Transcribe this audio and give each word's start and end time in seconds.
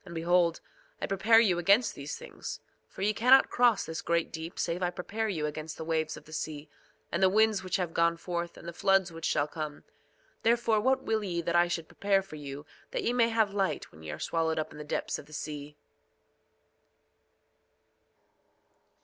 2:25 0.00 0.06
And 0.06 0.14
behold, 0.16 0.60
I 1.02 1.06
prepare 1.06 1.38
you 1.38 1.56
against 1.60 1.94
these 1.94 2.18
things; 2.18 2.58
for 2.88 3.02
ye 3.02 3.14
cannot 3.14 3.48
cross 3.48 3.84
this 3.86 4.02
great 4.02 4.32
deep 4.32 4.58
save 4.58 4.82
I 4.82 4.90
prepare 4.90 5.28
you 5.28 5.46
against 5.46 5.76
the 5.76 5.84
waves 5.84 6.16
of 6.16 6.24
the 6.24 6.32
sea, 6.32 6.68
and 7.12 7.22
the 7.22 7.28
winds 7.28 7.62
which 7.62 7.76
have 7.76 7.94
gone 7.94 8.16
forth, 8.16 8.56
and 8.56 8.66
the 8.66 8.72
floods 8.72 9.12
which 9.12 9.24
shall 9.24 9.46
come. 9.46 9.84
Therefore 10.42 10.80
what 10.80 11.04
will 11.04 11.22
ye 11.22 11.40
that 11.42 11.54
I 11.54 11.68
should 11.68 11.86
prepare 11.86 12.22
for 12.22 12.34
you 12.34 12.66
that 12.90 13.04
ye 13.04 13.12
may 13.12 13.28
have 13.28 13.54
light 13.54 13.92
when 13.92 14.02
ye 14.02 14.10
are 14.10 14.18
swallowed 14.18 14.58
up 14.58 14.72
in 14.72 14.78
the 14.78 14.82
depths 14.82 15.16
of 15.16 15.26
the 15.26 15.32
sea? 15.32 15.76